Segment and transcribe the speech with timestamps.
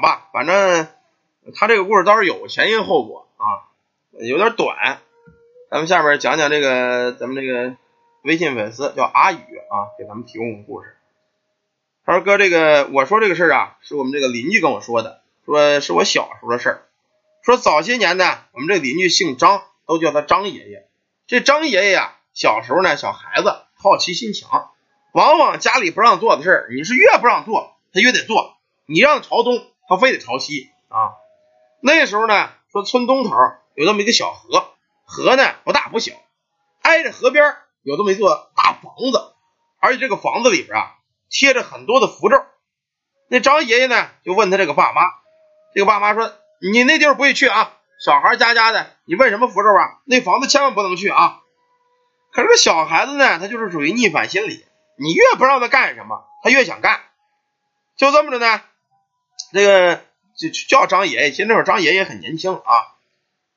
[0.00, 0.88] 讲吧，反正
[1.54, 3.68] 他这个故事倒是有前因后果啊，
[4.18, 5.00] 有点短。
[5.70, 7.76] 咱们下边讲讲这个咱们这个
[8.22, 10.96] 微信粉丝叫阿宇啊，给咱们提供的故事。
[12.06, 16.82] 他说：“哥，这个我说这个事儿啊，是我们这个邻居跟我说的，说是我小时候的事儿。
[17.42, 20.88] 说早些年呢，我们这邻居姓张，都叫他张爷爷。
[21.26, 24.70] 这张爷爷呀，小时候呢，小孩子好奇心强，
[25.12, 28.56] 往往家里不让做的事儿，你是越不让做，他越得做。
[28.86, 31.12] 你让朝东，他非得朝西啊。
[31.82, 33.30] 那时候呢，说村东头
[33.74, 34.68] 有这么一个小河。”
[35.12, 36.12] 河呢不大不小，
[36.82, 39.34] 挨着河边有这么一座大房子，
[39.80, 40.94] 而且这个房子里边啊
[41.28, 42.40] 贴着很多的符咒。
[43.28, 45.02] 那张爷爷呢就问他这个爸妈，
[45.74, 46.32] 这个爸妈说
[46.62, 49.98] ：“你那地儿不许去啊，小孩家家的，你问什么符咒啊？
[50.04, 51.40] 那房子千万不能去啊。”
[52.30, 54.64] 可是小孩子呢，他就是属于逆反心理，
[54.96, 57.00] 你越不让他干什么，他越想干。
[57.96, 58.62] 就这么着呢，
[59.52, 60.02] 那个
[60.36, 61.30] 就叫张爷爷。
[61.30, 62.94] 其实那会儿张爷爷很年轻啊，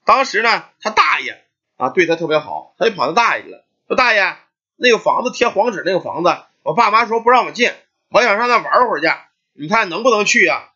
[0.06, 1.42] 当时呢他大爷。
[1.76, 4.38] 啊，对他特别好，他就跑到大爷去了，说：“大爷，
[4.76, 7.74] 那个房子贴黄纸，那个房子，我爸妈说不让我进，
[8.10, 9.12] 我想上那玩会儿去，
[9.54, 10.70] 你看能不能去呀？”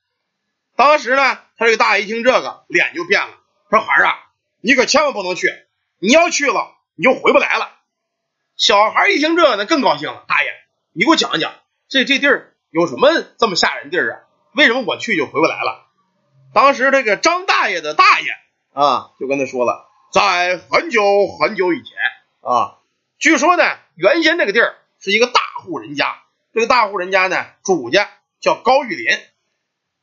[0.75, 3.37] 当时呢，他这个大爷一听这个，脸就变了，
[3.69, 4.15] 说：“孩儿啊，
[4.59, 5.53] 你可千万不能去，
[5.99, 7.69] 你要去了，你就回不来了。”
[8.57, 10.49] 小孩一听这个呢，更高兴了，大爷，
[10.93, 11.53] 你给我讲一讲，
[11.87, 14.15] 这这地儿有什么这么吓人地儿啊？
[14.57, 15.85] 为什么我去就回不来了？
[16.51, 18.31] 当时这个张大爷的大爷
[18.73, 19.87] 啊，就跟他说了。
[20.11, 21.95] 在很久很久以前
[22.41, 22.79] 啊，
[23.19, 23.63] 据说呢，
[23.93, 26.23] 原先这个地儿是一个大户人家。
[26.53, 29.19] 这个大户人家呢，主家叫高玉林，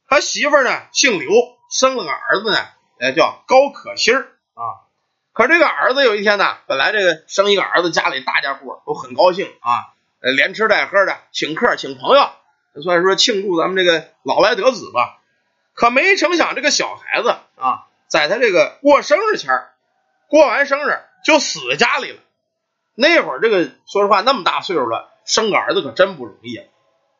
[0.08, 1.32] 他媳妇呢姓刘，
[1.68, 2.58] 生了个儿子呢，
[3.00, 4.20] 呃，叫高可心儿
[4.54, 4.86] 啊。
[5.32, 12.30] 可这个儿子有一天呢，本来这个生一个儿子，家里大家伙都很高兴啊，呃，连吃带喝的，请客请朋友，
[12.82, 15.20] 算是说庆祝咱们这个老来得子吧。
[15.74, 19.50] 可没成想，这个小孩子啊，在他这个过生日前。
[20.26, 22.18] 过完生日就死家里了。
[22.94, 26.64] 那会儿这个说实话那么大岁数了，生个儿子可真不容易啊。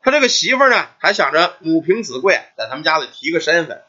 [0.03, 3.83] 他这个媳妇呢还想着母凭子贵，在他们家里提个身份。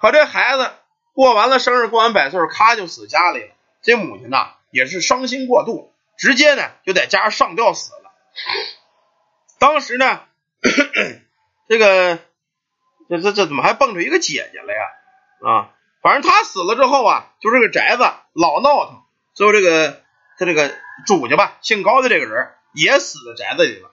[0.00, 0.70] 可这孩子
[1.12, 3.48] 过完了生日，过完百岁，咔就死家里了。
[3.82, 8.12] 这母亲呐也是伤心过度，直接呢就在家上吊死了。
[9.58, 10.20] 当时呢，
[11.68, 12.18] 这个
[13.08, 14.82] 这这这怎么还蹦出一个姐姐来呀？
[15.42, 15.70] 啊！
[16.02, 19.02] 反正他死了之后啊，就这个宅子老闹腾，
[19.34, 20.02] 最后这个
[20.38, 20.74] 他这个
[21.06, 23.90] 主家吧，姓高的这个人也死在宅子里了。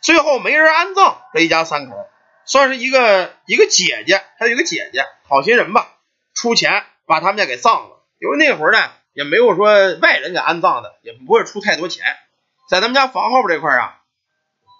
[0.00, 1.96] 最后没人安葬这一家三口，
[2.44, 5.88] 算是一个一个姐姐，还有一个姐姐，好心人吧，
[6.34, 8.02] 出钱把他们家给葬了。
[8.18, 8.78] 因为那会儿呢，
[9.12, 9.66] 也没有说
[10.00, 12.04] 外人给安葬的，也不会出太多钱。
[12.68, 14.00] 在他们家房后边这块啊，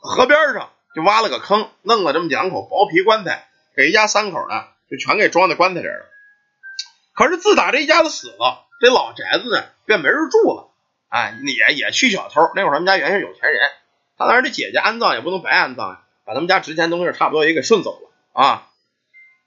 [0.02, 6.08] 河边上就挖了个坑，弄了这么两口薄皮棺材，给一家三口呢，就全给装在棺材里了。
[7.14, 10.70] 可是自打这一家子死了，这老宅子呢便没人住了。
[11.08, 11.34] 哎，
[11.68, 12.50] 也也去小偷。
[12.54, 13.60] 那会儿他们家原先有钱人，
[14.16, 18.68] 他当然这姐姐安葬也不能白安葬呀，把他们家值钱东西差不多也给顺走了啊。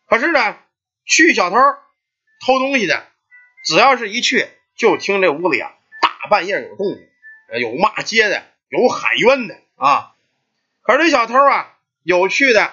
[0.08, 0.58] 可是呢，
[1.06, 1.58] 去小偷
[2.46, 3.08] 偷东西的，
[3.66, 7.08] 只要是一去，就听这屋里啊大半夜有动静，
[7.60, 10.14] 有骂街的，有喊冤的啊。
[10.86, 11.74] 可是这小偷啊，
[12.04, 12.72] 有去的，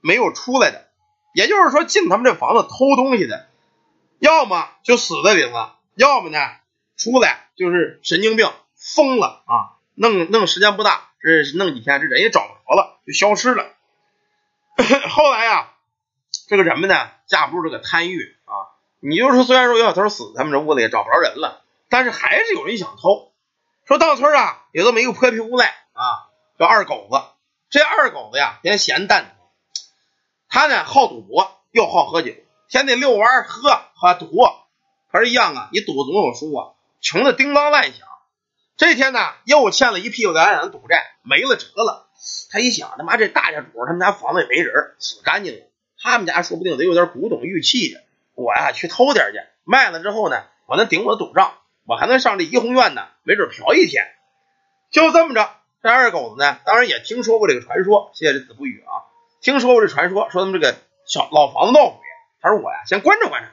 [0.00, 0.88] 没有出来的。
[1.34, 3.48] 也就是说，进他们这房子偷东西的。
[4.18, 6.38] 要么就死在里了，要么呢
[6.96, 9.82] 出来就是神经病疯了啊！
[9.94, 13.66] 弄弄时间不大，这弄几天这人也找不着了，就消失了。
[15.10, 15.72] 后来呀，
[16.46, 23.32] 这个人们呢架不住这个贪欲啊，你就说虽然说有小偷死他们这屋里也找不着人了，但是还是有人想偷。
[23.84, 27.20] 说到村啊有这么一个泼皮无赖啊，叫二狗子。
[27.72, 29.34] 这二狗子呀偏闲蛋
[30.46, 32.34] 他呢好赌博又好喝酒。
[32.68, 34.30] 天天遛弯喝和赌，
[35.10, 38.06] 可是一样啊，你赌总有输啊，穷的叮当乱响。
[38.76, 42.08] 这天呢，又欠了一屁股的赌债，没了辙了。
[42.50, 45.60] 他一想，他妈这大家主他们家房子也没人，死干净了。
[45.98, 47.96] 他们家说不定得有点古董玉器，
[48.34, 51.54] 我呀去偷点去，卖了之后呢，我能顶我的赌账，
[51.86, 54.06] 我还能上这怡红院呢，没准嫖一天。
[54.90, 55.50] 就这么着，
[55.82, 61.98] 这二狗子呢，当然也听说过这个传说，谢谢这子不语啊，听说过这传说，说他们这个小老房子闹鬼。
[62.40, 63.48] 他说：“我呀，先观察观察。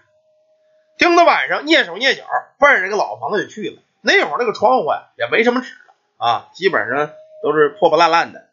[0.97, 2.23] 听到晚上，蹑手蹑脚，
[2.59, 3.81] 奔着这个老房子就去了。
[4.01, 7.11] 那会儿那个窗户呀，也没什么纸了啊，基本上
[7.43, 8.49] 都是破破烂烂的。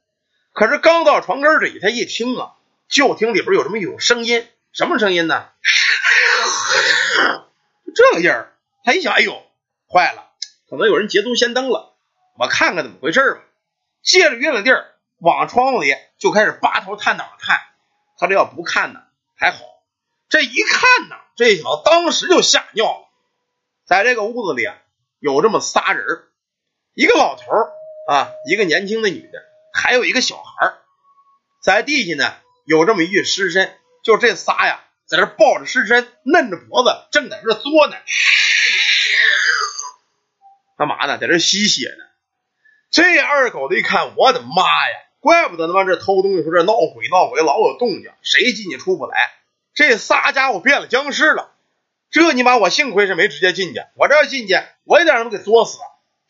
[0.53, 2.53] 可是刚到床根里，他一听啊，
[2.89, 5.49] 就听里边有这么一种声音，什么声音呢？
[7.95, 8.53] 这个音儿。
[8.85, 9.43] 他一想，哎呦，
[9.91, 10.31] 坏了，
[10.71, 11.95] 可能有人捷足先登了。
[12.39, 13.41] 我看看怎么回事吧。
[14.07, 17.59] 借着晕了地儿，往窗户里就开始拔头探脑的看。
[18.17, 19.03] 他这要不看呢，
[19.35, 19.59] 还好。”
[20.31, 23.09] 这一看呢，这小子当时就吓尿了。
[23.85, 24.77] 在这个屋子里啊，
[25.19, 26.05] 有这么仨人
[26.95, 27.45] 一个老头
[28.09, 29.39] 啊，一个年轻的女的，
[29.73, 30.75] 还有一个小孩
[31.63, 37.97] 在地下呢，有这么一具尸身，就这仨呀，在这抱着尸身，嫩着脖子，正在这作呢。
[40.79, 41.19] 干嘛呢？
[41.19, 42.06] 在这吸血呢。
[42.91, 44.97] 这二狗子一看，我的妈呀！
[45.21, 49.17] 怪不得他妈这偷东西说这闹鬼闹鬼老有动静，谁进去出不来。
[49.75, 51.51] 这仨家伙变了僵尸了。
[52.11, 54.55] 这你妈我幸亏是没直接进去，我这要进去，
[54.85, 55.79] 我也得让他给作死。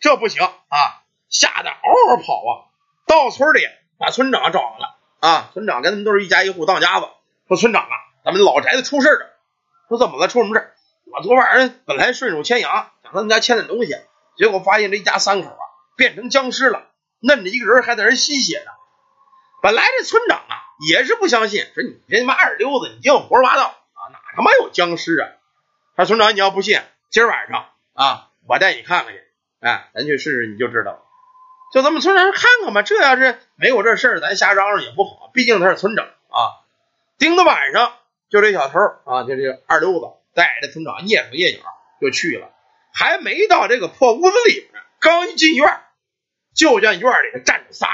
[0.00, 1.04] 这不行啊！
[1.28, 2.50] 吓得嗷嗷跑啊！
[3.06, 3.60] 到村里
[3.98, 5.50] 把村长找来了啊！
[5.52, 7.06] 村长跟他们都是一家一户当家子，
[7.48, 7.90] 说村长啊，
[8.24, 9.36] 咱们老宅子出事了。
[9.88, 10.26] 说怎么了？
[10.28, 10.72] 出什么事？
[11.12, 13.94] 我昨晚上本来顺手牵羊，想他们家牵点东西。
[14.36, 15.65] 结果发现这一家三口啊
[15.96, 16.90] 变成僵尸了，
[17.20, 18.70] 嫩着一个人还在那吸血呢。
[19.62, 20.54] 本来这村长啊
[20.88, 25.28] 也是不相信，说你这他妈二流子，你净胡说八道啊，哪他妈有僵尸啊？
[25.96, 29.22] 他说村长，你要不信，今儿晚上啊我带你看看去，
[29.60, 31.02] 哎，咱去试试你就知道了。
[31.72, 36.62] 就咱们村长看看吧，这要是没有这事儿，咱瞎嚷嚷也不好，毕竟他是村长啊。
[37.18, 37.94] 盯到晚上，
[38.28, 41.64] 就这小偷啊，就这二流子带着村长蹑手蹑脚
[42.00, 42.52] 就去了。
[42.92, 45.80] 还没到这个破屋子里边，刚一进院，
[46.56, 47.86] 就见院里站着仨，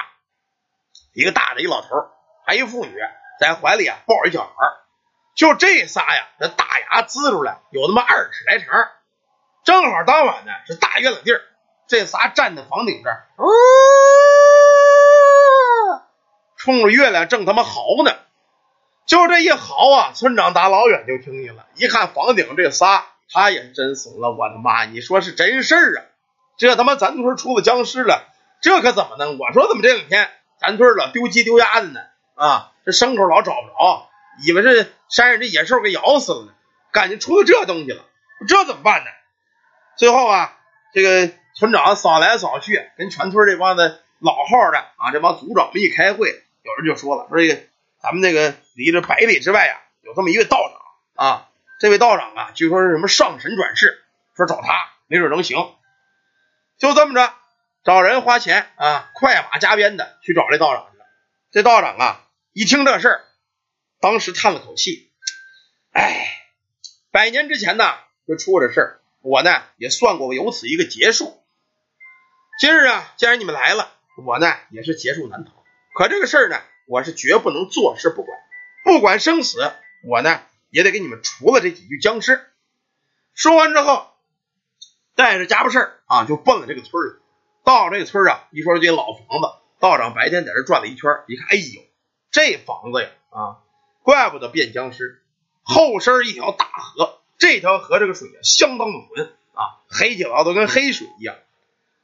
[1.12, 1.88] 一个大的一老头，
[2.46, 2.94] 还一妇女
[3.40, 4.52] 在怀里啊抱着一小孩
[5.34, 8.66] 就这仨呀，这大牙呲出来有他妈二尺来长，
[9.64, 11.40] 正好当晚呢是大月亮地儿，
[11.88, 13.26] 这仨站在房顶这儿，
[16.56, 18.12] 冲着月亮正他妈嚎呢，
[19.06, 23.06] 就这一嚎啊，村长打老远就听见了，一看房顶这仨。
[23.34, 24.84] 他也真怂了，我的妈！
[24.84, 26.04] 你说是真事儿啊？
[26.58, 28.28] 这他妈咱村出了僵尸了，
[28.62, 29.38] 这可怎么弄？
[29.38, 32.00] 我说怎么这两天咱村老丢鸡丢鸭的呢？
[32.34, 34.08] 啊，这牲口老找不着，
[34.42, 36.54] 以为是山上这野兽给咬死了呢，
[36.92, 38.04] 感觉出了这东西了，
[38.48, 39.10] 这怎么办呢？
[39.98, 40.56] 最后啊，
[40.94, 46.28] 这个村长扫来扫去，跟全村这帮子老号的啊，这帮族长们一开会，
[46.62, 47.60] 有人就说了，说这个
[48.00, 50.58] 咱们这个离这百里之外呀，有这么一位道
[51.16, 51.48] 长啊。
[51.80, 54.04] 这位道长啊，据说是什么上神转世，
[54.36, 55.58] 说找他没准能行。
[56.78, 57.34] 就这么着，
[57.84, 61.04] 找人花钱啊，快马加鞭的去找这道长去了。
[61.50, 63.24] 这道长啊，一听这事儿，
[64.00, 65.12] 当时叹了口气
[65.92, 66.26] ：“哎，
[67.10, 67.94] 百年之前呢，
[68.26, 71.42] 就出过这事儿，我呢也算过有此一个劫数。
[72.60, 73.92] 今日啊，既然你们来了，
[74.24, 75.52] 我呢也是劫数难逃。
[75.94, 78.38] 可这个事儿呢，我是绝不能坐视不管，
[78.84, 79.72] 不管生死，
[80.08, 80.42] 我呢。”
[80.72, 82.50] 也得给你们除了这几具僵尸。
[83.34, 84.10] 说完之后，
[85.14, 87.20] 带着家伙事儿啊，就奔了这个村
[87.64, 89.48] 到这村啊，一说这老房子，
[89.80, 91.82] 道长白天在这转了一圈，一看，哎呦，
[92.30, 93.58] 这房子呀啊，
[94.02, 95.22] 怪不得变僵尸。
[95.62, 101.36] 后身一条大河，这条河这个水啊，相当的浑啊，黑起来都跟黑水一样。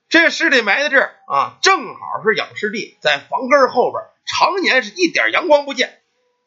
[0.08, 6.00] 这尸体埋在这儿啊，正好是养尸地，在房根后边，常年是一点阳光不见，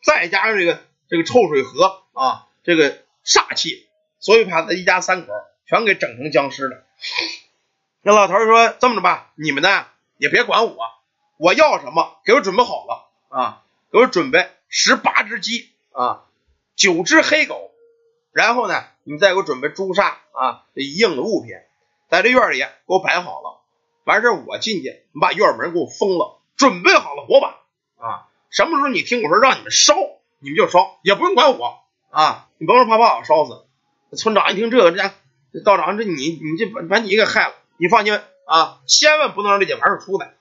[0.04, 2.02] 再加上这个这个臭水河。
[2.14, 3.88] 啊，这个煞气，
[4.20, 5.32] 所以把他一家三口
[5.66, 6.84] 全给整成僵尸了。
[8.04, 9.86] 那老头说：“这么着吧，你们呢
[10.18, 10.76] 也别管我，
[11.38, 13.62] 我要什么给我准备好了啊，
[13.92, 16.24] 给我准备十八只鸡啊，
[16.76, 17.72] 九只黑狗，
[18.32, 21.54] 然后呢，你再给我准备朱砂啊，这一应的物品，
[22.10, 23.62] 在这院里给我摆好了。
[24.04, 27.60] 完事我进去，你把院门给我封了，准备好了火把
[28.04, 29.94] 啊，什么时候你听我说让你们烧，
[30.40, 33.66] 你们就烧，也不用管我。”啊，你甭说怕把我烧死。
[34.18, 35.14] 村长一听这个，这
[35.54, 37.54] 这道长，这你你这把把你给害了。
[37.82, 38.14] 你放心
[38.46, 40.36] 啊，千万不能让这些玩意儿出来。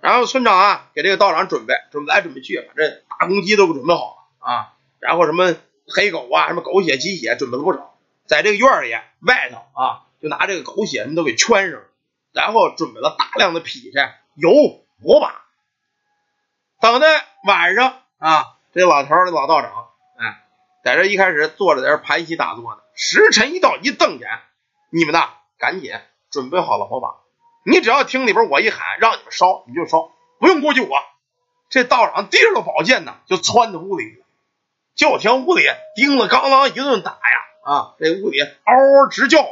[0.00, 4.74] 然后村长啊，给这个道长准备准备来准备去，把这大公鸡都给准备好了啊。
[4.98, 5.54] 然后什么
[5.86, 7.96] 黑狗啊，什么狗血鸡血准备了不少，
[8.26, 11.86] 在这个院里外头啊，就拿这个狗血什么都给圈上了，
[12.32, 14.50] 然后准备了大量的劈柴、油、
[15.00, 15.44] 火把。
[16.80, 17.06] 等到
[17.46, 19.70] 晚上啊，这老头儿、老道长
[20.18, 20.42] 哎。
[20.82, 24.28] 在这一开始坐着在这盘膝打坐呢，时辰一到，一瞪眼，
[24.90, 25.92] 你们呐，赶紧
[26.36, 27.16] 准备好了火把，
[27.64, 30.98] 你只要听里边我一喊，让你们烧，你就烧，不用顾及我。
[31.70, 34.26] 这道长提着了宝剑呢，就窜到屋里去了，
[34.94, 35.64] 就听屋里
[35.96, 39.42] 叮了咣啷一顿打呀，啊，这屋里嗷嗷直叫。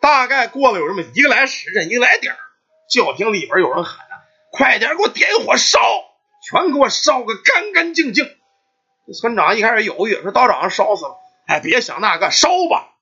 [0.00, 2.38] 大概过了有这么一个来时辰，一个来点儿，
[2.90, 5.78] 就听里边有人喊啊：“快点给我点火烧，
[6.42, 8.24] 全给我烧个干干净净。”
[9.20, 11.16] 村长一开始犹豫，说：“道长烧死了。”
[11.46, 12.95] 哎，别想那个，烧吧。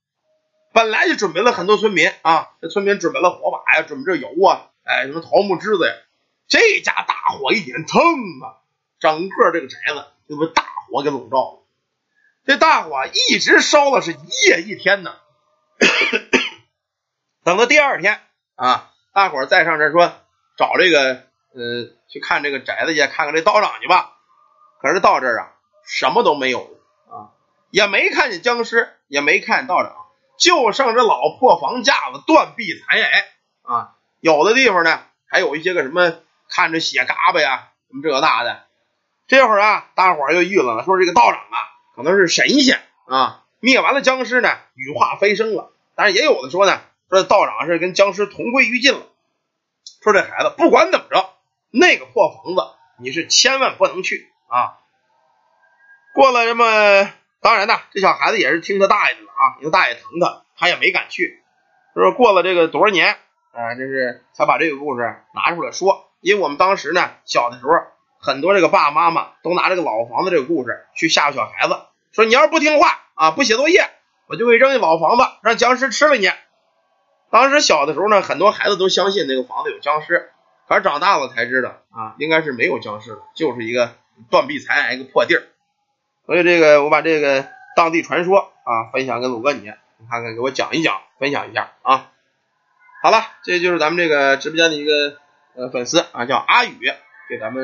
[0.75, 5.95] 本来就准备了很多村民啊，这村民准备了火把呀，准备这油啊，哎，什么桃木枝子呀。
[6.49, 8.01] 这家大火一点，腾
[8.43, 8.59] 啊，
[8.99, 11.63] 整个这个宅子就被大火给笼罩了。
[12.45, 15.15] 这大火一直烧了是一夜一天呢。
[17.45, 18.21] 等到第二天
[18.57, 20.13] 啊，大伙再上这说
[20.59, 24.17] 找这个呃去看这个宅子去，看看这道长去吧。
[24.81, 25.53] 可是到这儿啊，
[25.87, 26.77] 什么都没有
[27.09, 27.31] 啊，
[27.71, 30.04] 也没看见僵尸，也没看见道长，
[30.39, 33.09] 就剩这老破房架子断壁残垣
[33.63, 33.95] 啊。
[34.21, 36.15] 有的地方呢，还有一些个什么
[36.49, 38.65] 看着血嘎巴呀，什么这那的。
[39.27, 41.59] 这会儿啊，大伙儿又议论了，说这个道长啊，
[41.97, 45.73] 可能是神仙啊，灭完了僵尸呢，羽化飞升了。
[45.95, 49.07] 但是也有的说呢，说道长是跟僵尸同归于尽了。
[50.03, 51.31] 说这孩子不管怎么着，
[51.71, 52.63] 那个破房子
[52.99, 54.79] 你是千万不能去啊。
[56.15, 57.11] 过了这么，
[57.45, 61.43] 当然呢，这小孩子也是听他大爷的啊，因为大爷疼他，他也没敢去。
[61.93, 63.19] 说过了这个多少年
[63.53, 65.03] 啊，这是才把这个故事
[65.35, 66.11] 拿出来说。
[66.21, 67.73] 因为我们当时呢，小的时候。
[68.27, 71.77] 很多这个爸爸妈妈都拿这个老房子这个故事去吓唬小孩子，
[72.11, 73.91] 说你要是不听话啊，不写作业，
[74.29, 76.31] 我就会扔进老房子，让僵尸吃了你。
[77.31, 80.31] 当时小的时候呢，很多孩子都相信那个房子有僵尸，
[80.67, 83.93] 可是长大了才知道啊，应该是没有僵尸的，就是一个
[84.31, 85.43] 断壁残垣一个破地儿。
[86.27, 89.61] 所以这个我把这个当地传说啊分享给鲁哥你，
[89.99, 92.11] 你看看给我讲一讲，分享一下啊。
[93.03, 95.19] 好了，这就是咱们这个直播间的一个
[95.55, 96.79] 呃粉丝啊，叫阿宇，
[97.29, 97.63] 给咱们。